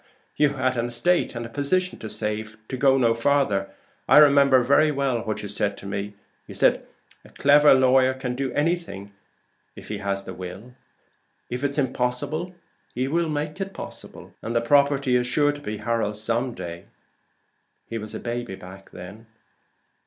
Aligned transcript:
"You 0.35 0.55
had 0.55 0.77
an 0.77 0.87
estate 0.87 1.35
and 1.35 1.45
a 1.45 1.49
position 1.49 1.99
to 1.99 2.09
save, 2.09 2.57
to 2.69 2.75
go 2.75 2.97
no 2.97 3.13
farther. 3.13 3.69
I 4.09 4.17
remember 4.17 4.63
very 4.63 4.89
well 4.89 5.19
what 5.21 5.43
you 5.43 5.47
said 5.47 5.77
to 5.77 5.85
me 5.85 6.13
'A 6.49 6.81
clever 7.37 7.75
lawyer 7.75 8.15
can 8.15 8.33
do 8.33 8.51
anything 8.53 9.11
if 9.75 9.89
he 9.89 9.99
has 9.99 10.23
the 10.23 10.33
will; 10.33 10.73
if 11.51 11.63
it's 11.63 11.77
impossible, 11.77 12.55
he 12.95 13.07
will 13.07 13.29
make 13.29 13.61
it 13.61 13.75
possible. 13.75 14.33
And 14.41 14.55
the 14.55 14.61
property 14.61 15.15
is 15.15 15.27
sure 15.27 15.51
to 15.51 15.61
be 15.61 15.77
Harold's 15.77 16.19
some 16.19 16.55
day.' 16.55 16.85
He 17.85 17.99
was 17.99 18.15
a 18.15 18.19
baby 18.19 18.55
then." 18.91 19.27